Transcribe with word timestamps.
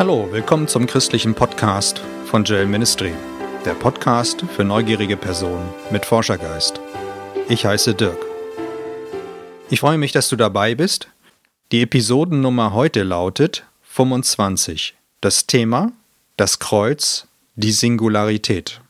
Hallo, 0.00 0.32
willkommen 0.32 0.66
zum 0.66 0.86
christlichen 0.86 1.34
Podcast 1.34 2.00
von 2.24 2.42
Jail 2.42 2.64
Ministry, 2.64 3.12
der 3.66 3.74
Podcast 3.74 4.42
für 4.56 4.64
neugierige 4.64 5.18
Personen 5.18 5.68
mit 5.90 6.06
Forschergeist. 6.06 6.80
Ich 7.50 7.66
heiße 7.66 7.94
Dirk. 7.94 8.16
Ich 9.68 9.80
freue 9.80 9.98
mich, 9.98 10.12
dass 10.12 10.30
du 10.30 10.36
dabei 10.36 10.74
bist. 10.74 11.10
Die 11.70 11.82
Episodennummer 11.82 12.72
heute 12.72 13.02
lautet 13.02 13.66
25. 13.82 14.94
Das 15.20 15.46
Thema 15.46 15.92
Das 16.38 16.58
Kreuz, 16.60 17.26
die 17.56 17.72
Singularität. 17.72 18.80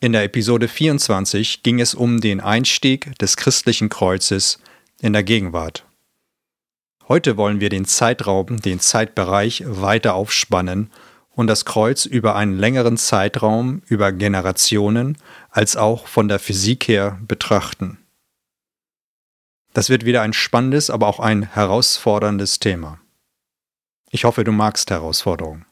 In 0.00 0.12
der 0.12 0.24
Episode 0.24 0.68
24 0.68 1.62
ging 1.62 1.80
es 1.80 1.94
um 1.94 2.20
den 2.20 2.42
Einstieg 2.42 3.18
des 3.18 3.38
christlichen 3.38 3.88
Kreuzes 3.88 4.58
in 5.00 5.14
der 5.14 5.22
Gegenwart. 5.22 5.87
Heute 7.08 7.38
wollen 7.38 7.58
wir 7.58 7.70
den 7.70 7.86
Zeitraum, 7.86 8.60
den 8.60 8.80
Zeitbereich 8.80 9.64
weiter 9.66 10.14
aufspannen 10.14 10.90
und 11.30 11.46
das 11.46 11.64
Kreuz 11.64 12.04
über 12.04 12.36
einen 12.36 12.58
längeren 12.58 12.98
Zeitraum, 12.98 13.80
über 13.86 14.12
Generationen, 14.12 15.16
als 15.48 15.78
auch 15.78 16.06
von 16.06 16.28
der 16.28 16.38
Physik 16.38 16.86
her 16.86 17.18
betrachten. 17.26 17.96
Das 19.72 19.88
wird 19.88 20.04
wieder 20.04 20.20
ein 20.20 20.34
spannendes, 20.34 20.90
aber 20.90 21.06
auch 21.06 21.18
ein 21.18 21.44
herausforderndes 21.44 22.58
Thema. 22.58 23.00
Ich 24.10 24.24
hoffe, 24.24 24.44
du 24.44 24.52
magst 24.52 24.90
Herausforderungen. 24.90 25.64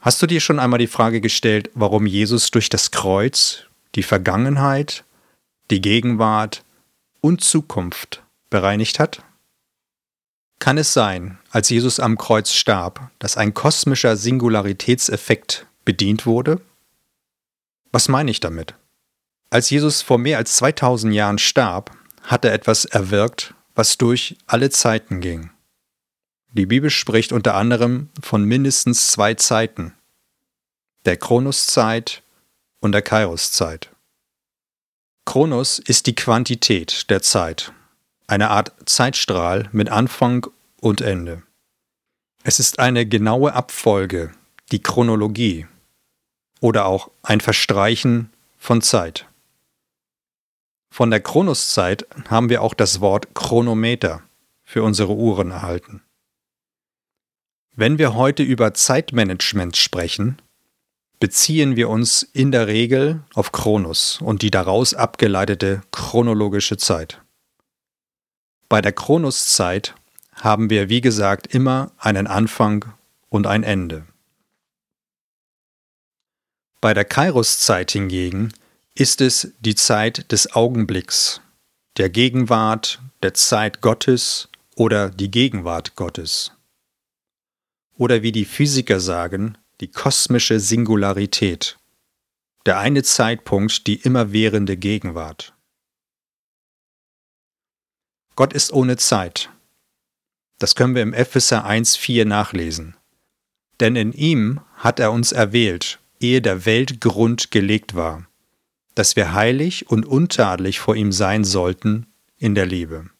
Hast 0.00 0.20
du 0.20 0.26
dir 0.26 0.40
schon 0.40 0.58
einmal 0.58 0.78
die 0.78 0.86
Frage 0.86 1.22
gestellt, 1.22 1.70
warum 1.72 2.04
Jesus 2.04 2.50
durch 2.50 2.68
das 2.68 2.90
Kreuz 2.90 3.64
die 3.94 4.02
Vergangenheit, 4.02 5.04
die 5.70 5.80
Gegenwart 5.80 6.62
und 7.22 7.42
Zukunft 7.42 8.22
bereinigt 8.50 8.98
hat? 8.98 9.22
Kann 10.58 10.78
es 10.78 10.92
sein, 10.92 11.38
als 11.50 11.68
Jesus 11.68 12.00
am 12.00 12.16
Kreuz 12.16 12.52
starb, 12.52 13.10
dass 13.18 13.36
ein 13.36 13.54
kosmischer 13.54 14.16
Singularitätseffekt 14.16 15.66
bedient 15.84 16.26
wurde? 16.26 16.60
Was 17.92 18.08
meine 18.08 18.30
ich 18.30 18.40
damit? 18.40 18.74
Als 19.50 19.70
Jesus 19.70 20.02
vor 20.02 20.18
mehr 20.18 20.38
als 20.38 20.56
2000 20.56 21.14
Jahren 21.14 21.38
starb, 21.38 21.96
hat 22.22 22.44
er 22.44 22.52
etwas 22.52 22.86
erwirkt, 22.86 23.54
was 23.74 23.98
durch 23.98 24.36
alle 24.46 24.70
Zeiten 24.70 25.20
ging. 25.20 25.50
Die 26.48 26.66
Bibel 26.66 26.90
spricht 26.90 27.32
unter 27.32 27.54
anderem 27.54 28.08
von 28.22 28.44
mindestens 28.44 29.08
zwei 29.08 29.34
Zeiten, 29.34 29.94
der 31.04 31.16
Kronoszeit 31.16 32.22
und 32.80 32.92
der 32.92 33.02
Kairoszeit. 33.02 33.90
Kronos 35.24 35.78
ist 35.78 36.06
die 36.06 36.14
Quantität 36.14 37.10
der 37.10 37.22
Zeit 37.22 37.72
eine 38.26 38.50
Art 38.50 38.72
Zeitstrahl 38.86 39.68
mit 39.72 39.88
Anfang 39.88 40.46
und 40.80 41.00
Ende. 41.00 41.42
Es 42.42 42.58
ist 42.58 42.78
eine 42.78 43.06
genaue 43.06 43.54
Abfolge, 43.54 44.32
die 44.70 44.82
Chronologie 44.82 45.66
oder 46.60 46.86
auch 46.86 47.10
ein 47.22 47.40
Verstreichen 47.40 48.30
von 48.58 48.82
Zeit. 48.82 49.26
Von 50.90 51.10
der 51.10 51.20
Chronoszeit 51.20 52.06
haben 52.28 52.48
wir 52.48 52.62
auch 52.62 52.74
das 52.74 53.00
Wort 53.00 53.34
Chronometer 53.34 54.22
für 54.62 54.82
unsere 54.82 55.14
Uhren 55.14 55.50
erhalten. 55.50 56.02
Wenn 57.74 57.98
wir 57.98 58.14
heute 58.14 58.44
über 58.44 58.74
Zeitmanagement 58.74 59.76
sprechen, 59.76 60.40
beziehen 61.18 61.74
wir 61.74 61.88
uns 61.88 62.22
in 62.22 62.52
der 62.52 62.68
Regel 62.68 63.24
auf 63.34 63.50
Chronos 63.50 64.20
und 64.20 64.42
die 64.42 64.50
daraus 64.50 64.94
abgeleitete 64.94 65.82
chronologische 65.90 66.76
Zeit. 66.76 67.23
Bei 68.74 68.82
der 68.82 68.90
Kronoszeit 68.90 69.94
haben 70.32 70.68
wir, 70.68 70.88
wie 70.88 71.00
gesagt, 71.00 71.46
immer 71.46 71.92
einen 71.96 72.26
Anfang 72.26 72.92
und 73.28 73.46
ein 73.46 73.62
Ende. 73.62 74.04
Bei 76.80 76.92
der 76.92 77.04
Kairoszeit 77.04 77.92
hingegen 77.92 78.52
ist 78.96 79.20
es 79.20 79.52
die 79.60 79.76
Zeit 79.76 80.32
des 80.32 80.54
Augenblicks, 80.56 81.40
der 81.98 82.10
Gegenwart, 82.10 83.00
der 83.22 83.34
Zeit 83.34 83.80
Gottes 83.80 84.48
oder 84.74 85.08
die 85.08 85.30
Gegenwart 85.30 85.94
Gottes. 85.94 86.50
Oder 87.96 88.22
wie 88.22 88.32
die 88.32 88.44
Physiker 88.44 88.98
sagen, 88.98 89.56
die 89.80 89.92
kosmische 89.92 90.58
Singularität, 90.58 91.78
der 92.66 92.80
eine 92.80 93.04
Zeitpunkt, 93.04 93.86
die 93.86 94.00
immerwährende 94.00 94.76
Gegenwart. 94.76 95.53
Gott 98.36 98.52
ist 98.52 98.72
ohne 98.72 98.96
Zeit. 98.96 99.50
Das 100.58 100.74
können 100.74 100.94
wir 100.94 101.02
im 101.02 101.14
Epheser 101.14 101.66
1.4 101.66 102.24
nachlesen. 102.24 102.96
Denn 103.80 103.96
in 103.96 104.12
ihm 104.12 104.60
hat 104.76 105.00
er 105.00 105.12
uns 105.12 105.32
erwählt, 105.32 105.98
ehe 106.20 106.40
der 106.40 106.64
Welt 106.64 107.00
Grund 107.00 107.50
gelegt 107.50 107.94
war, 107.94 108.26
dass 108.94 109.16
wir 109.16 109.32
heilig 109.32 109.88
und 109.88 110.06
untadelig 110.06 110.80
vor 110.80 110.96
ihm 110.96 111.12
sein 111.12 111.44
sollten 111.44 112.06
in 112.36 112.54
der 112.54 112.66
Liebe. 112.66 113.10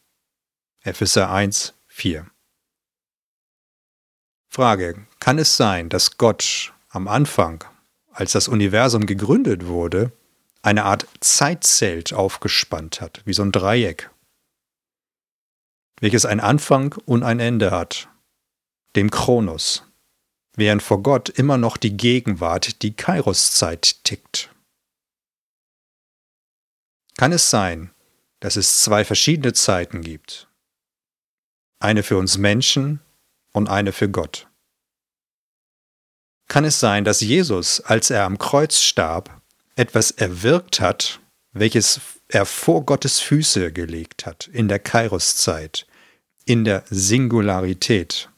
Epheser 0.83 1.31
1.4 1.31 2.27
Frage, 4.49 5.07
kann 5.19 5.39
es 5.39 5.57
sein, 5.57 5.89
dass 5.89 6.17
Gott 6.17 6.73
am 6.89 7.09
Anfang, 7.09 7.65
als 8.13 8.33
das 8.33 8.47
Universum 8.47 9.07
gegründet 9.07 9.67
wurde, 9.67 10.13
eine 10.63 10.85
Art 10.85 11.07
Zeitzelt 11.21 12.13
aufgespannt 12.13 13.01
hat, 13.01 13.21
wie 13.25 13.33
so 13.33 13.43
ein 13.43 13.53
Dreieck 13.53 14.11
welches 16.01 16.27
ein 16.27 16.41
Anfang 16.41 16.95
und 17.07 17.23
ein 17.23 17.41
Ende 17.41 17.71
hat, 17.71 18.09
dem 18.97 19.11
Kronos, 19.11 19.85
während 20.57 20.83
vor 20.83 21.03
Gott 21.03 21.29
immer 21.29 21.59
noch 21.59 21.77
die 21.77 21.97
Gegenwart, 21.97 22.83
die 22.83 22.95
Kairoszeit 22.95 24.05
tickt. 24.05 24.51
Kann 27.17 27.33
es 27.33 27.51
sein, 27.51 27.91
dass 28.41 28.57
es 28.57 28.83
zwei 28.83 29.05
verschiedene 29.05 29.53
Zeiten 29.53 30.03
gibt? 30.03 30.49
Eine 31.79 32.03
für 32.03 32.17
uns 32.17 32.39
Menschen 32.39 33.01
und 33.53 33.69
eine 33.69 33.93
für 33.93 34.09
Gott. 34.09 34.49
Kann 36.49 36.65
es 36.65 36.81
sein, 36.81 37.05
dass 37.05 37.21
Jesus, 37.21 37.81
als 37.81 38.11
er 38.11 38.25
am 38.25 38.39
Kreuz 38.39 38.81
starb, 38.81 39.41
etwas 39.77 40.11
erwirkt 40.11 40.81
hat, 40.81 41.21
welches 41.55 42.01
er 42.29 42.45
vor 42.45 42.85
Gottes 42.85 43.21
Füße 43.21 43.73
gelegt 43.73 44.27
hat 44.27 44.49
in 44.49 44.69
der 44.69 44.81
Kairoszeit, 44.81 45.87
in 46.45 46.65
der 46.65 46.85
Singularität. 46.91 48.29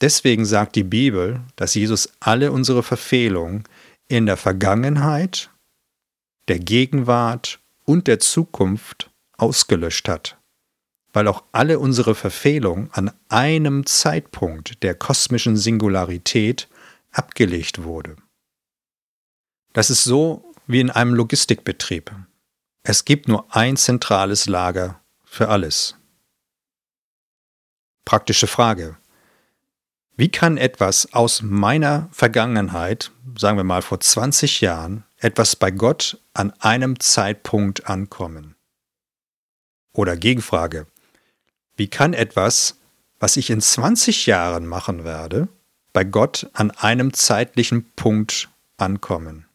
Deswegen 0.00 0.44
sagt 0.44 0.76
die 0.76 0.84
Bibel, 0.84 1.42
dass 1.56 1.74
Jesus 1.74 2.10
alle 2.20 2.52
unsere 2.52 2.82
Verfehlungen 2.82 3.64
in 4.08 4.26
der 4.26 4.36
Vergangenheit, 4.36 5.50
der 6.48 6.58
Gegenwart 6.58 7.60
und 7.84 8.06
der 8.06 8.18
Zukunft 8.18 9.10
ausgelöscht 9.36 10.08
hat, 10.08 10.38
weil 11.12 11.28
auch 11.28 11.44
alle 11.52 11.78
unsere 11.78 12.14
Verfehlungen 12.14 12.90
an 12.92 13.12
einem 13.28 13.86
Zeitpunkt 13.86 14.82
der 14.82 14.94
kosmischen 14.94 15.56
Singularität 15.56 16.68
abgelegt 17.12 17.84
wurde. 17.84 18.16
Das 19.72 19.90
ist 19.90 20.02
so 20.02 20.49
wie 20.70 20.80
in 20.80 20.90
einem 20.90 21.14
Logistikbetrieb. 21.14 22.12
Es 22.82 23.04
gibt 23.04 23.28
nur 23.28 23.54
ein 23.54 23.76
zentrales 23.76 24.46
Lager 24.46 25.00
für 25.24 25.48
alles. 25.48 25.96
Praktische 28.04 28.46
Frage. 28.46 28.96
Wie 30.16 30.30
kann 30.30 30.56
etwas 30.56 31.12
aus 31.12 31.42
meiner 31.42 32.08
Vergangenheit, 32.12 33.10
sagen 33.38 33.56
wir 33.56 33.64
mal 33.64 33.82
vor 33.82 34.00
20 34.00 34.60
Jahren, 34.60 35.04
etwas 35.18 35.56
bei 35.56 35.70
Gott 35.70 36.20
an 36.34 36.52
einem 36.60 37.00
Zeitpunkt 37.00 37.86
ankommen? 37.86 38.54
Oder 39.92 40.16
Gegenfrage. 40.16 40.86
Wie 41.76 41.88
kann 41.88 42.12
etwas, 42.12 42.78
was 43.18 43.36
ich 43.36 43.50
in 43.50 43.60
20 43.60 44.26
Jahren 44.26 44.66
machen 44.66 45.04
werde, 45.04 45.48
bei 45.92 46.04
Gott 46.04 46.48
an 46.52 46.70
einem 46.70 47.12
zeitlichen 47.12 47.90
Punkt 47.92 48.48
ankommen? 48.76 49.49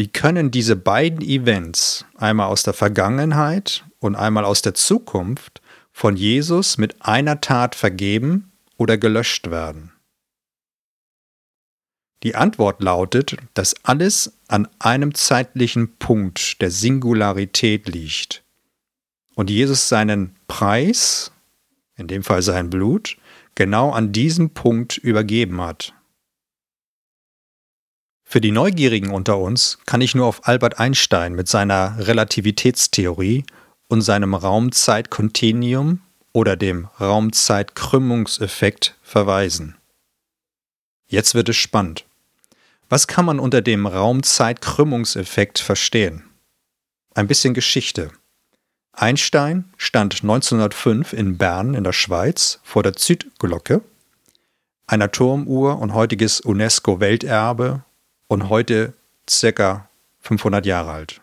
Wie 0.00 0.06
können 0.06 0.52
diese 0.52 0.76
beiden 0.76 1.22
Events, 1.22 2.04
einmal 2.14 2.46
aus 2.46 2.62
der 2.62 2.72
Vergangenheit 2.72 3.84
und 3.98 4.14
einmal 4.14 4.44
aus 4.44 4.62
der 4.62 4.74
Zukunft, 4.74 5.60
von 5.90 6.16
Jesus 6.16 6.78
mit 6.78 7.02
einer 7.02 7.40
Tat 7.40 7.74
vergeben 7.74 8.52
oder 8.76 8.96
gelöscht 8.96 9.50
werden? 9.50 9.90
Die 12.22 12.36
Antwort 12.36 12.80
lautet, 12.80 13.38
dass 13.54 13.74
alles 13.84 14.38
an 14.46 14.68
einem 14.78 15.16
zeitlichen 15.16 15.96
Punkt 15.96 16.62
der 16.62 16.70
Singularität 16.70 17.88
liegt 17.88 18.44
und 19.34 19.50
Jesus 19.50 19.88
seinen 19.88 20.36
Preis, 20.46 21.32
in 21.96 22.06
dem 22.06 22.22
Fall 22.22 22.42
sein 22.42 22.70
Blut, 22.70 23.16
genau 23.56 23.90
an 23.90 24.12
diesem 24.12 24.50
Punkt 24.50 24.96
übergeben 24.96 25.60
hat. 25.60 25.92
Für 28.30 28.42
die 28.42 28.50
Neugierigen 28.50 29.10
unter 29.10 29.38
uns 29.38 29.78
kann 29.86 30.02
ich 30.02 30.14
nur 30.14 30.26
auf 30.26 30.46
Albert 30.46 30.78
Einstein 30.78 31.32
mit 31.32 31.48
seiner 31.48 31.96
Relativitätstheorie 31.98 33.46
und 33.88 34.02
seinem 34.02 34.34
Raumzeitkontinuum 34.34 36.02
oder 36.34 36.54
dem 36.54 36.90
Raumzeitkrümmungseffekt 37.00 38.96
verweisen. 39.02 39.78
Jetzt 41.06 41.34
wird 41.34 41.48
es 41.48 41.56
spannend. 41.56 42.04
Was 42.90 43.06
kann 43.06 43.24
man 43.24 43.40
unter 43.40 43.62
dem 43.62 43.86
Raumzeitkrümmungseffekt 43.86 45.58
verstehen? 45.58 46.24
Ein 47.14 47.28
bisschen 47.28 47.54
Geschichte. 47.54 48.10
Einstein 48.92 49.72
stand 49.78 50.22
1905 50.22 51.14
in 51.14 51.38
Bern 51.38 51.72
in 51.72 51.82
der 51.82 51.94
Schweiz 51.94 52.60
vor 52.62 52.82
der 52.82 52.92
Südglocke, 52.94 53.80
einer 54.86 55.10
Turmuhr 55.10 55.78
und 55.78 55.94
heutiges 55.94 56.42
UNESCO-Welterbe 56.42 57.84
und 58.28 58.48
heute 58.48 58.94
circa 59.28 59.88
500 60.20 60.64
Jahre 60.66 60.92
alt. 60.92 61.20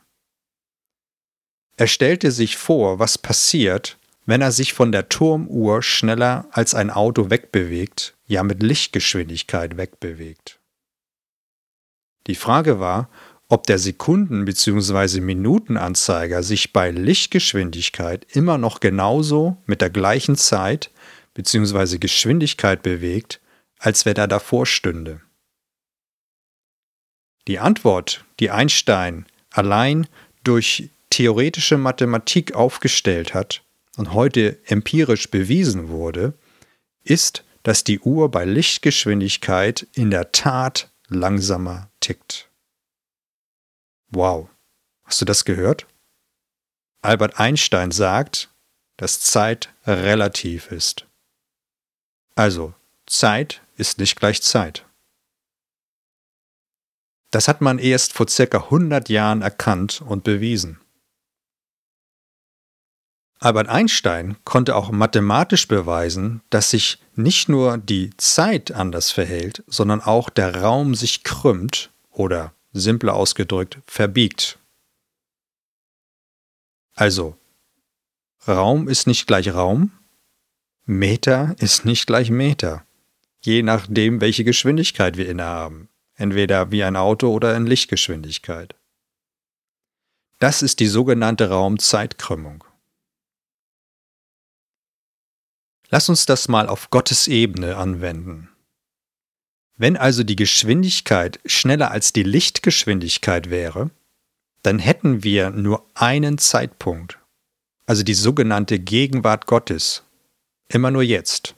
Er 1.77 1.87
stellte 1.87 2.31
sich 2.31 2.57
vor, 2.57 2.99
was 2.99 3.17
passiert, 3.17 3.97
wenn 4.25 4.41
er 4.41 4.51
sich 4.51 4.73
von 4.73 4.91
der 4.91 5.09
Turmuhr 5.09 5.83
schneller 5.83 6.47
als 6.51 6.73
ein 6.73 6.89
Auto 6.89 7.29
wegbewegt, 7.29 8.15
ja 8.27 8.43
mit 8.43 8.63
Lichtgeschwindigkeit 8.63 9.77
wegbewegt. 9.77 10.59
Die 12.27 12.35
Frage 12.35 12.79
war, 12.79 13.09
ob 13.47 13.67
der 13.67 13.77
Sekunden- 13.77 14.45
bzw. 14.45 15.21
Minutenanzeiger 15.21 16.41
sich 16.41 16.73
bei 16.73 16.89
Lichtgeschwindigkeit 16.89 18.25
immer 18.31 18.57
noch 18.57 18.79
genauso 18.79 19.57
mit 19.67 19.81
der 19.81 19.91
gleichen 19.91 20.35
Zeit 20.35 20.89
bzw. 21.35 21.99
Geschwindigkeit 21.99 22.81
bewegt, 22.81 23.41
als 23.77 24.05
wenn 24.05 24.15
er 24.15 24.27
davor 24.27 24.65
stünde. 24.65 25.21
Die 27.47 27.59
Antwort, 27.59 28.25
die 28.39 28.49
Einstein 28.49 29.25
allein 29.51 30.07
durch 30.43 30.89
theoretische 31.09 31.77
Mathematik 31.77 32.53
aufgestellt 32.55 33.33
hat 33.33 33.63
und 33.97 34.13
heute 34.13 34.59
empirisch 34.65 35.29
bewiesen 35.29 35.89
wurde, 35.89 36.33
ist, 37.03 37.43
dass 37.63 37.83
die 37.83 37.99
Uhr 37.99 38.29
bei 38.29 38.45
Lichtgeschwindigkeit 38.45 39.87
in 39.93 40.11
der 40.11 40.31
Tat 40.31 40.91
langsamer 41.07 41.89
tickt. 41.99 42.49
Wow, 44.09 44.49
hast 45.03 45.21
du 45.21 45.25
das 45.25 45.45
gehört? 45.45 45.87
Albert 47.01 47.39
Einstein 47.39 47.91
sagt, 47.91 48.49
dass 48.97 49.21
Zeit 49.21 49.73
relativ 49.85 50.71
ist. 50.71 51.05
Also, 52.35 52.73
Zeit 53.05 53.61
ist 53.77 53.99
nicht 53.99 54.15
gleich 54.19 54.41
Zeit. 54.41 54.85
Das 57.35 57.49
hat 57.49 57.59
man 57.59 57.79
erst 57.79 58.13
vor 58.13 58.29
circa 58.29 58.59
100 58.59 59.09
Jahren 59.09 59.41
erkannt 59.41 60.01
und 60.07 60.23
bewiesen. 60.23 60.79
Albert 63.39 63.67
Einstein 63.67 64.37
konnte 64.45 64.73
auch 64.73 64.89
mathematisch 64.89 65.67
beweisen, 65.67 66.43
dass 66.49 66.69
sich 66.69 66.97
nicht 67.13 67.49
nur 67.49 67.77
die 67.77 68.11
Zeit 68.15 68.71
anders 68.71 69.11
verhält, 69.11 69.65
sondern 69.67 69.99
auch 69.99 70.29
der 70.29 70.61
Raum 70.61 70.95
sich 70.95 71.25
krümmt 71.25 71.91
oder 72.09 72.53
simpler 72.71 73.15
ausgedrückt 73.15 73.79
verbiegt. 73.85 74.57
Also, 76.93 77.35
Raum 78.47 78.87
ist 78.87 79.07
nicht 79.07 79.27
gleich 79.27 79.53
Raum, 79.53 79.91
Meter 80.85 81.53
ist 81.59 81.83
nicht 81.83 82.07
gleich 82.07 82.29
Meter, 82.29 82.85
je 83.41 83.61
nachdem, 83.61 84.21
welche 84.21 84.45
Geschwindigkeit 84.45 85.17
wir 85.17 85.27
innehaben, 85.27 85.89
entweder 86.15 86.71
wie 86.71 86.83
ein 86.83 86.95
Auto 86.95 87.29
oder 87.31 87.55
in 87.55 87.65
Lichtgeschwindigkeit. 87.65 88.75
Das 90.39 90.61
ist 90.61 90.79
die 90.79 90.87
sogenannte 90.87 91.49
Raumzeitkrümmung. 91.49 92.63
Lass 95.89 96.09
uns 96.09 96.25
das 96.25 96.47
mal 96.47 96.67
auf 96.67 96.89
Gottes 96.89 97.27
Ebene 97.27 97.77
anwenden. 97.77 98.49
Wenn 99.77 99.97
also 99.97 100.23
die 100.23 100.35
Geschwindigkeit 100.35 101.39
schneller 101.45 101.91
als 101.91 102.13
die 102.13 102.23
Lichtgeschwindigkeit 102.23 103.49
wäre, 103.49 103.91
dann 104.61 104.79
hätten 104.79 105.23
wir 105.23 105.51
nur 105.51 105.85
einen 105.93 106.37
Zeitpunkt, 106.37 107.19
also 107.85 108.03
die 108.03 108.13
sogenannte 108.13 108.79
Gegenwart 108.79 109.45
Gottes, 109.47 110.03
immer 110.69 110.91
nur 110.91 111.03
jetzt. 111.03 111.55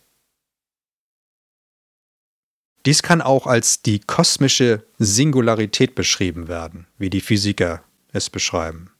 Dies 2.88 3.04
kann 3.04 3.22
auch 3.22 3.48
als 3.48 3.82
die 3.82 4.00
kosmische 4.00 4.86
Singularität 4.98 5.94
beschrieben 5.94 6.48
werden, 6.48 6.88
wie 6.98 7.10
die 7.10 7.20
Physiker 7.20 7.84
es 8.14 8.30
beschreiben. 8.30 8.92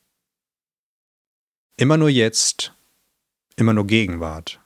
Immer 1.78 1.96
nur 1.96 2.10
jetzt, 2.10 2.74
immer 3.56 3.72
nur 3.72 3.88
Gegenwart. 3.88 4.60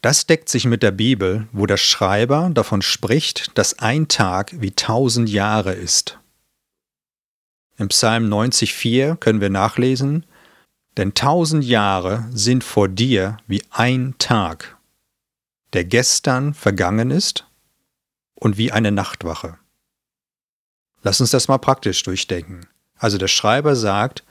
Das 0.00 0.26
deckt 0.26 0.48
sich 0.48 0.64
mit 0.64 0.82
der 0.82 0.90
Bibel, 0.90 1.46
wo 1.52 1.66
der 1.66 1.76
Schreiber 1.76 2.50
davon 2.52 2.82
spricht, 2.82 3.56
dass 3.56 3.78
ein 3.78 4.08
Tag 4.08 4.60
wie 4.60 4.72
tausend 4.72 5.28
Jahre 5.28 5.72
ist. 5.72 6.18
Im 7.76 7.86
Psalm 7.90 8.28
90,4 8.28 9.14
können 9.14 9.40
wir 9.40 9.50
nachlesen, 9.50 10.26
denn 10.96 11.14
tausend 11.14 11.62
Jahre 11.64 12.28
sind 12.32 12.64
vor 12.64 12.88
dir 12.88 13.36
wie 13.46 13.62
ein 13.70 14.16
Tag, 14.18 14.76
der 15.74 15.84
gestern 15.84 16.54
vergangen 16.54 17.12
ist 17.12 17.46
und 18.42 18.58
wie 18.58 18.72
eine 18.72 18.90
Nachtwache. 18.90 19.56
Lass 21.02 21.20
uns 21.20 21.30
das 21.30 21.46
mal 21.46 21.58
praktisch 21.58 22.02
durchdenken. 22.02 22.66
Also 22.96 23.16
der 23.16 23.28
Schreiber 23.28 23.76
sagt, 23.76 24.24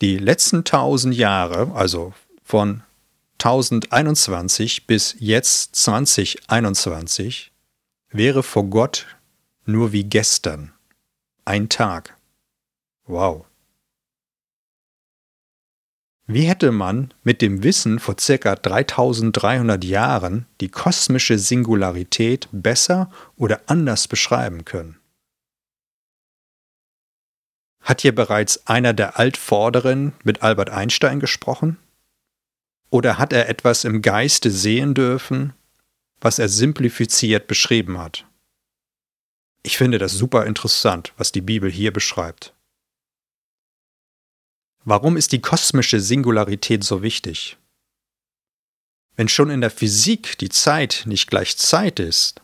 die 0.00 0.16
letzten 0.16 0.64
tausend 0.64 1.14
Jahre, 1.14 1.72
also 1.74 2.14
von 2.42 2.82
1021 3.34 4.86
bis 4.86 5.14
jetzt 5.18 5.76
2021 5.76 7.52
wäre 8.08 8.42
vor 8.42 8.64
Gott 8.64 9.06
nur 9.66 9.92
wie 9.92 10.04
gestern. 10.04 10.72
Ein 11.44 11.68
Tag. 11.68 12.16
Wow. 13.04 13.44
Wie 16.32 16.44
hätte 16.44 16.70
man 16.70 17.12
mit 17.24 17.42
dem 17.42 17.64
Wissen 17.64 17.98
vor 17.98 18.14
ca. 18.14 18.54
3300 18.54 19.82
Jahren 19.82 20.46
die 20.60 20.68
kosmische 20.68 21.40
Singularität 21.40 22.48
besser 22.52 23.10
oder 23.34 23.62
anders 23.66 24.06
beschreiben 24.06 24.64
können? 24.64 25.00
Hat 27.80 28.02
hier 28.02 28.14
bereits 28.14 28.64
einer 28.68 28.92
der 28.92 29.18
Altvorderen 29.18 30.12
mit 30.22 30.44
Albert 30.44 30.70
Einstein 30.70 31.18
gesprochen? 31.18 31.78
Oder 32.90 33.18
hat 33.18 33.32
er 33.32 33.48
etwas 33.48 33.82
im 33.82 34.00
Geiste 34.00 34.52
sehen 34.52 34.94
dürfen, 34.94 35.52
was 36.20 36.38
er 36.38 36.48
simplifiziert 36.48 37.48
beschrieben 37.48 37.98
hat? 37.98 38.24
Ich 39.64 39.76
finde 39.76 39.98
das 39.98 40.12
super 40.12 40.46
interessant, 40.46 41.12
was 41.16 41.32
die 41.32 41.40
Bibel 41.40 41.68
hier 41.68 41.92
beschreibt. 41.92 42.54
Warum 44.84 45.16
ist 45.16 45.32
die 45.32 45.42
kosmische 45.42 46.00
Singularität 46.00 46.84
so 46.84 47.02
wichtig? 47.02 47.58
Wenn 49.14 49.28
schon 49.28 49.50
in 49.50 49.60
der 49.60 49.70
Physik 49.70 50.38
die 50.38 50.48
Zeit 50.48 51.02
nicht 51.04 51.28
gleich 51.28 51.58
Zeit 51.58 52.00
ist, 52.00 52.40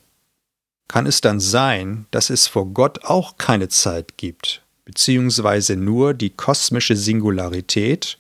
kann 0.89 1.07
es 1.07 1.21
dann 1.21 1.41
sein, 1.41 2.07
dass 2.11 2.29
es 2.29 2.47
vor 2.47 2.67
Gott 2.67 3.05
auch 3.05 3.39
keine 3.39 3.69
Zeit 3.69 4.19
gibt, 4.19 4.63
beziehungsweise 4.85 5.77
nur 5.77 6.13
die 6.13 6.31
kosmische 6.31 6.95
Singularität 6.95 8.19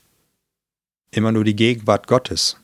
immer 1.10 1.32
nur 1.32 1.44
die 1.44 1.56
Gegenwart 1.56 2.06
Gottes. 2.06 2.56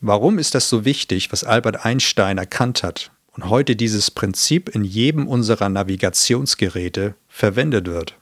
Warum 0.00 0.38
ist 0.38 0.54
das 0.54 0.68
so 0.68 0.84
wichtig, 0.84 1.32
was 1.32 1.44
Albert 1.44 1.84
Einstein 1.84 2.36
erkannt 2.36 2.82
hat 2.82 3.12
und 3.32 3.48
heute 3.48 3.76
dieses 3.76 4.10
Prinzip 4.10 4.68
in 4.68 4.84
jedem 4.84 5.26
unserer 5.26 5.68
Navigationsgeräte 5.68 7.14
verwendet 7.28 7.86
wird? 7.86 8.18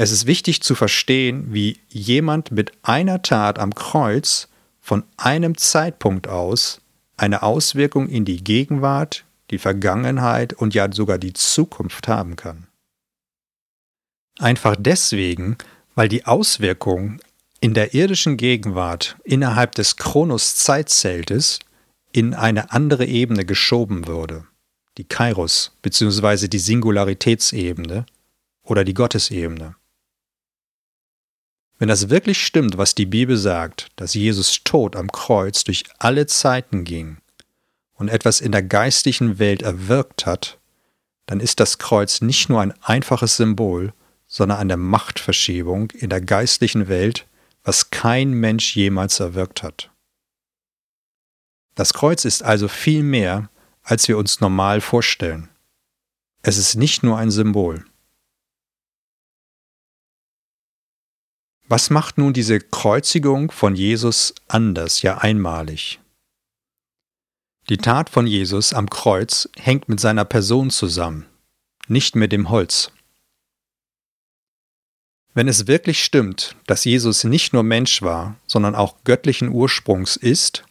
Es 0.00 0.12
ist 0.12 0.24
wichtig 0.24 0.62
zu 0.62 0.74
verstehen, 0.74 1.52
wie 1.52 1.78
jemand 1.90 2.52
mit 2.52 2.72
einer 2.80 3.20
Tat 3.20 3.58
am 3.58 3.74
Kreuz 3.74 4.48
von 4.80 5.04
einem 5.18 5.58
Zeitpunkt 5.58 6.26
aus 6.26 6.80
eine 7.18 7.42
Auswirkung 7.42 8.08
in 8.08 8.24
die 8.24 8.42
Gegenwart, 8.42 9.26
die 9.50 9.58
Vergangenheit 9.58 10.54
und 10.54 10.72
ja 10.72 10.90
sogar 10.90 11.18
die 11.18 11.34
Zukunft 11.34 12.08
haben 12.08 12.36
kann. 12.36 12.66
Einfach 14.38 14.74
deswegen, 14.78 15.58
weil 15.94 16.08
die 16.08 16.24
Auswirkung 16.24 17.20
in 17.60 17.74
der 17.74 17.92
irdischen 17.92 18.38
Gegenwart 18.38 19.18
innerhalb 19.22 19.74
des 19.74 19.98
Kronos-Zeitzeltes 19.98 21.58
in 22.10 22.32
eine 22.32 22.72
andere 22.72 23.04
Ebene 23.04 23.44
geschoben 23.44 24.06
würde, 24.06 24.46
die 24.96 25.04
Kairos 25.04 25.76
bzw. 25.82 26.48
die 26.48 26.58
Singularitätsebene 26.58 28.06
oder 28.62 28.84
die 28.84 28.94
Gottesebene. 28.94 29.76
Wenn 31.80 31.88
das 31.88 32.10
wirklich 32.10 32.44
stimmt, 32.44 32.76
was 32.76 32.94
die 32.94 33.06
Bibel 33.06 33.38
sagt, 33.38 33.88
dass 33.96 34.12
Jesus 34.12 34.62
Tod 34.64 34.96
am 34.96 35.10
Kreuz 35.10 35.64
durch 35.64 35.84
alle 35.98 36.26
Zeiten 36.26 36.84
ging 36.84 37.16
und 37.94 38.08
etwas 38.08 38.42
in 38.42 38.52
der 38.52 38.62
geistlichen 38.62 39.38
Welt 39.38 39.62
erwirkt 39.62 40.26
hat, 40.26 40.58
dann 41.24 41.40
ist 41.40 41.58
das 41.58 41.78
Kreuz 41.78 42.20
nicht 42.20 42.50
nur 42.50 42.60
ein 42.60 42.74
einfaches 42.82 43.38
Symbol, 43.38 43.94
sondern 44.26 44.58
eine 44.58 44.76
Machtverschiebung 44.76 45.90
in 45.92 46.10
der 46.10 46.20
geistlichen 46.20 46.88
Welt, 46.88 47.26
was 47.64 47.88
kein 47.88 48.32
Mensch 48.32 48.76
jemals 48.76 49.18
erwirkt 49.18 49.62
hat. 49.62 49.90
Das 51.76 51.94
Kreuz 51.94 52.26
ist 52.26 52.42
also 52.42 52.68
viel 52.68 53.02
mehr, 53.02 53.48
als 53.82 54.06
wir 54.06 54.18
uns 54.18 54.42
normal 54.42 54.82
vorstellen. 54.82 55.48
Es 56.42 56.58
ist 56.58 56.74
nicht 56.74 57.02
nur 57.02 57.16
ein 57.16 57.30
Symbol. 57.30 57.86
Was 61.72 61.88
macht 61.88 62.18
nun 62.18 62.32
diese 62.32 62.58
Kreuzigung 62.58 63.52
von 63.52 63.76
Jesus 63.76 64.34
anders, 64.48 65.02
ja 65.02 65.18
einmalig? 65.18 66.00
Die 67.68 67.76
Tat 67.76 68.10
von 68.10 68.26
Jesus 68.26 68.72
am 68.72 68.90
Kreuz 68.90 69.48
hängt 69.56 69.88
mit 69.88 70.00
seiner 70.00 70.24
Person 70.24 70.70
zusammen, 70.70 71.26
nicht 71.86 72.16
mit 72.16 72.32
dem 72.32 72.50
Holz. 72.50 72.90
Wenn 75.32 75.46
es 75.46 75.68
wirklich 75.68 76.02
stimmt, 76.02 76.56
dass 76.66 76.84
Jesus 76.84 77.22
nicht 77.22 77.52
nur 77.52 77.62
Mensch 77.62 78.02
war, 78.02 78.34
sondern 78.48 78.74
auch 78.74 79.04
göttlichen 79.04 79.50
Ursprungs 79.50 80.16
ist, 80.16 80.64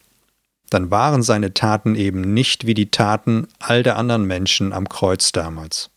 dann 0.68 0.90
waren 0.90 1.22
seine 1.22 1.54
Taten 1.54 1.94
eben 1.94 2.34
nicht 2.34 2.66
wie 2.66 2.74
die 2.74 2.90
Taten 2.90 3.48
all 3.58 3.82
der 3.82 3.96
anderen 3.96 4.26
Menschen 4.26 4.74
am 4.74 4.86
Kreuz 4.86 5.32
damals. 5.32 5.88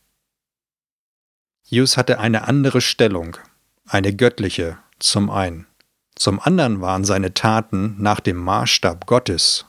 Jesus 1.65 1.97
hatte 1.97 2.19
eine 2.19 2.47
andere 2.47 2.79
Stellung, 2.79 3.35
eine 3.85 4.15
göttliche, 4.15 4.77
zum 5.03 5.29
einen. 5.29 5.67
Zum 6.15 6.39
anderen 6.39 6.81
waren 6.81 7.05
seine 7.05 7.33
Taten 7.33 7.95
nach 7.99 8.19
dem 8.19 8.37
Maßstab 8.37 9.05
Gottes 9.05 9.65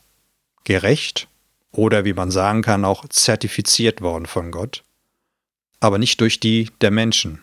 gerecht 0.65 1.29
oder 1.73 2.05
wie 2.05 2.13
man 2.13 2.31
sagen 2.31 2.63
kann 2.63 2.85
auch 2.85 3.09
zertifiziert 3.09 4.01
worden 4.01 4.27
von 4.27 4.51
Gott, 4.51 4.85
aber 5.81 5.99
nicht 5.99 6.21
durch 6.21 6.39
die 6.41 6.71
der 6.81 6.91
Menschen. 6.91 7.43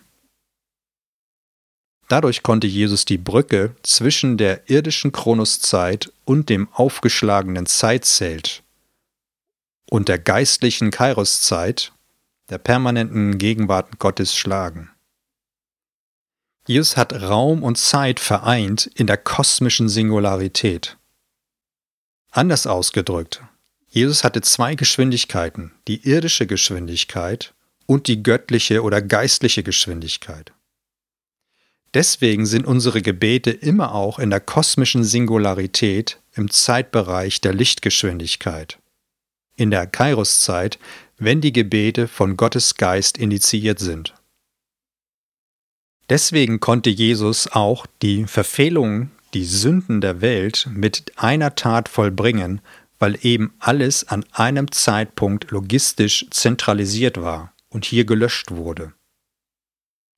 Dadurch 2.07 2.43
konnte 2.43 2.67
Jesus 2.67 3.05
die 3.05 3.17
Brücke 3.17 3.75
zwischen 3.83 4.37
der 4.37 4.69
irdischen 4.69 5.11
Kronoszeit 5.11 6.11
und 6.25 6.49
dem 6.49 6.67
aufgeschlagenen 6.73 7.65
Zeitzelt 7.65 8.63
und 9.89 10.07
der 10.07 10.19
geistlichen 10.19 10.91
Kairoszeit, 10.91 11.93
der 12.49 12.57
permanenten 12.57 13.37
Gegenwart 13.37 13.99
Gottes, 13.99 14.35
schlagen. 14.35 14.89
Jesus 16.67 16.95
hat 16.95 17.13
Raum 17.13 17.63
und 17.63 17.77
Zeit 17.77 18.19
vereint 18.19 18.89
in 18.95 19.07
der 19.07 19.17
kosmischen 19.17 19.89
Singularität. 19.89 20.97
Anders 22.29 22.67
ausgedrückt, 22.67 23.41
Jesus 23.87 24.23
hatte 24.23 24.41
zwei 24.41 24.75
Geschwindigkeiten, 24.75 25.73
die 25.87 26.07
irdische 26.07 26.47
Geschwindigkeit 26.47 27.53
und 27.87 28.07
die 28.07 28.23
göttliche 28.23 28.83
oder 28.83 29.01
geistliche 29.01 29.63
Geschwindigkeit. 29.63 30.53
Deswegen 31.93 32.45
sind 32.45 32.65
unsere 32.65 33.01
Gebete 33.01 33.51
immer 33.51 33.93
auch 33.93 34.17
in 34.17 34.29
der 34.29 34.39
kosmischen 34.39 35.03
Singularität 35.03 36.21
im 36.33 36.49
Zeitbereich 36.49 37.41
der 37.41 37.53
Lichtgeschwindigkeit. 37.53 38.79
In 39.57 39.71
der 39.71 39.87
Kairoszeit, 39.87 40.79
wenn 41.17 41.41
die 41.41 41.51
Gebete 41.51 42.07
von 42.07 42.37
Gottes 42.37 42.75
Geist 42.75 43.17
initiiert 43.17 43.79
sind. 43.79 44.13
Deswegen 46.11 46.59
konnte 46.59 46.89
Jesus 46.89 47.47
auch 47.47 47.87
die 48.01 48.25
Verfehlungen, 48.25 49.11
die 49.33 49.45
Sünden 49.45 50.01
der 50.01 50.19
Welt 50.19 50.67
mit 50.69 51.13
einer 51.15 51.55
Tat 51.55 51.87
vollbringen, 51.87 52.59
weil 52.99 53.17
eben 53.21 53.53
alles 53.59 54.09
an 54.09 54.25
einem 54.33 54.73
Zeitpunkt 54.73 55.51
logistisch 55.51 56.25
zentralisiert 56.29 57.21
war 57.21 57.53
und 57.69 57.85
hier 57.85 58.03
gelöscht 58.03 58.51
wurde. 58.51 58.91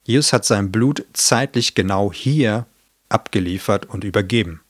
Jesus 0.04 0.34
hat 0.34 0.46
sein 0.46 0.72
Blut 0.72 1.06
zeitlich 1.14 1.76
genau 1.76 2.12
hier 2.12 2.66
abgeliefert 3.10 3.86
und 3.86 4.04
übergeben. 4.04 4.62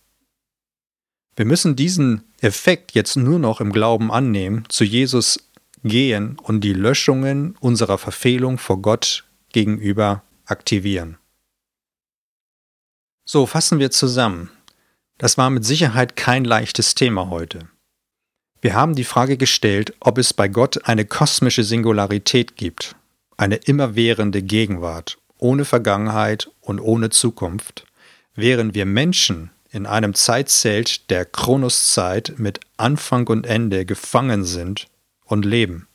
Wir 1.37 1.45
müssen 1.45 1.77
diesen 1.77 2.25
Effekt 2.41 2.91
jetzt 2.95 3.15
nur 3.15 3.39
noch 3.39 3.61
im 3.61 3.71
Glauben 3.71 4.11
annehmen, 4.11 4.65
zu 4.67 4.83
Jesus 4.83 5.39
gehen 5.85 6.37
und 6.43 6.65
die 6.65 6.73
Löschungen 6.73 7.55
unserer 7.61 7.97
Verfehlung 7.97 8.57
vor 8.57 8.81
Gott 8.81 9.23
gegenüber 9.53 10.21
aktivieren. 10.45 11.17
So 13.25 13.45
fassen 13.45 13.79
wir 13.79 13.91
zusammen. 13.91 14.49
Das 15.17 15.37
war 15.37 15.49
mit 15.49 15.65
Sicherheit 15.65 16.15
kein 16.15 16.43
leichtes 16.43 16.95
Thema 16.95 17.29
heute. 17.29 17.67
Wir 18.61 18.73
haben 18.73 18.95
die 18.95 19.03
Frage 19.03 19.37
gestellt, 19.37 19.93
ob 19.99 20.17
es 20.17 20.33
bei 20.33 20.47
Gott 20.47 20.85
eine 20.87 21.05
kosmische 21.05 21.63
Singularität 21.63 22.55
gibt, 22.55 22.95
eine 23.37 23.55
immerwährende 23.55 24.41
Gegenwart, 24.41 25.17
ohne 25.37 25.65
Vergangenheit 25.65 26.49
und 26.61 26.79
ohne 26.79 27.09
Zukunft, 27.09 27.85
während 28.35 28.73
wir 28.73 28.85
Menschen 28.85 29.51
in 29.69 29.85
einem 29.85 30.13
Zeitzelt 30.13 31.09
der 31.09 31.25
Kronoszeit 31.25 32.35
mit 32.37 32.59
Anfang 32.77 33.27
und 33.27 33.45
Ende 33.45 33.85
gefangen 33.85 34.45
sind 34.45 34.87
und 35.25 35.45
leben. 35.45 35.87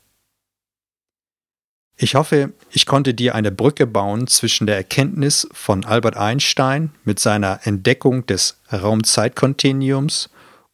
Ich 2.01 2.15
hoffe, 2.15 2.53
ich 2.71 2.87
konnte 2.87 3.13
dir 3.13 3.35
eine 3.35 3.51
Brücke 3.51 3.85
bauen 3.85 4.29
zwischen 4.29 4.69
der 4.69 4.77
Erkenntnis 4.77 5.49
von 5.51 5.85
Albert 5.85 6.17
Einstein 6.17 6.93
mit 7.03 7.19
seiner 7.19 7.67
Entdeckung 7.67 8.25
des 8.25 8.61
Raumzeitkontinuums 8.73 10.31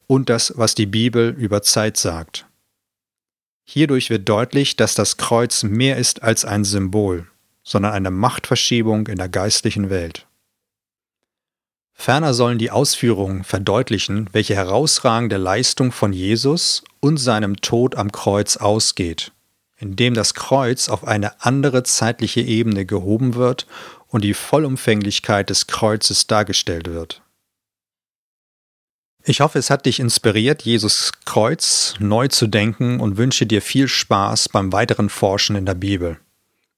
und 0.07 0.29
das, 0.29 0.53
was 0.57 0.75
die 0.75 0.85
Bibel 0.85 1.31
über 1.31 1.63
Zeit 1.63 1.97
sagt. 1.97 2.45
Hierdurch 3.65 4.11
wird 4.11 4.29
deutlich, 4.29 4.77
dass 4.77 4.95
das 4.95 5.17
Kreuz 5.17 5.63
mehr 5.63 5.97
ist 5.97 6.23
als 6.23 6.45
ein 6.45 6.63
Symbol, 6.63 7.27
sondern 7.63 7.93
eine 7.93 8.11
Machtverschiebung 8.11 9.07
in 9.07 9.17
der 9.17 9.31
geistlichen 9.31 9.89
Welt. 9.89 10.27
Ferner 11.95 12.35
sollen 12.35 12.59
die 12.59 12.71
Ausführungen 12.71 13.45
verdeutlichen, 13.45 14.29
welche 14.33 14.57
herausragende 14.57 15.39
Leistung 15.39 15.91
von 15.91 16.13
Jesus 16.13 16.85
und 17.01 17.17
seinem 17.17 17.57
Tod 17.63 17.95
am 17.95 18.13
Kreuz 18.13 18.59
ausgeht 18.59 19.33
in 19.85 19.97
dem 19.97 20.15
das 20.15 20.33
Kreuz 20.33 20.89
auf 20.89 21.07
eine 21.07 21.45
andere 21.45 21.83
zeitliche 21.83 22.41
Ebene 22.41 22.87
gehoben 22.87 23.35
wird 23.35 23.67
und 24.09 24.25
die 24.25 24.33
Vollumfänglichkeit 24.33 25.51
des 25.51 25.67
Kreuzes 25.67 26.27
dargestellt 26.27 26.89
wird. 26.89 27.21
Ich 29.25 29.41
hoffe, 29.41 29.59
es 29.59 29.69
hat 29.69 29.85
dich 29.85 30.01
inspiriert, 30.01 30.63
Jesus 30.63 31.13
Kreuz 31.27 31.95
neu 31.99 32.29
zu 32.29 32.47
denken 32.47 32.99
und 32.99 33.19
wünsche 33.19 33.47
dir 33.47 33.61
viel 33.61 33.87
Spaß 33.87 34.49
beim 34.49 34.73
weiteren 34.73 35.11
Forschen 35.11 35.55
in 35.55 35.67
der 35.67 35.75
Bibel. 35.75 36.19